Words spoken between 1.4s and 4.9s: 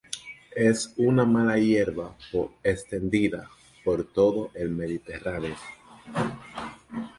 hierba extendida por todo el